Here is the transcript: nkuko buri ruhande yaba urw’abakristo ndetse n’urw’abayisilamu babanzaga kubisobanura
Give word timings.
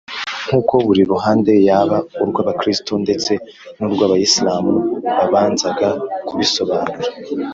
nkuko 0.47 0.73
buri 0.85 1.01
ruhande 1.11 1.53
yaba 1.67 1.97
urw’abakristo 2.21 2.91
ndetse 3.03 3.31
n’urw’abayisilamu 3.77 4.73
babanzaga 5.17 5.89
kubisobanura 6.27 7.07